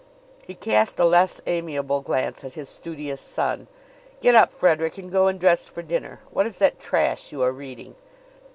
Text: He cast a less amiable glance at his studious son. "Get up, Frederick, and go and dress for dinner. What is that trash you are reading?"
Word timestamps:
He 0.47 0.55
cast 0.55 0.97
a 0.97 1.05
less 1.05 1.41
amiable 1.45 2.01
glance 2.01 2.43
at 2.43 2.55
his 2.55 2.67
studious 2.69 3.21
son. 3.21 3.67
"Get 4.19 4.33
up, 4.33 4.51
Frederick, 4.51 4.97
and 4.97 5.11
go 5.11 5.27
and 5.27 5.39
dress 5.39 5.69
for 5.69 5.83
dinner. 5.83 6.21
What 6.31 6.47
is 6.47 6.57
that 6.57 6.79
trash 6.79 7.31
you 7.31 7.43
are 7.43 7.51
reading?" 7.51 7.93